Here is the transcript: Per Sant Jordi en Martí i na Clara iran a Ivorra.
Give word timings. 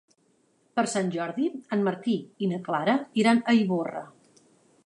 Per 0.79 0.85
Sant 0.93 1.11
Jordi 1.15 1.45
en 1.77 1.85
Martí 1.89 2.17
i 2.47 2.51
na 2.55 2.61
Clara 2.71 2.99
iran 3.25 3.47
a 3.53 3.59
Ivorra. 3.63 4.07